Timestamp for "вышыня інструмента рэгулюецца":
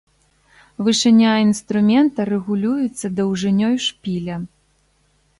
0.85-3.11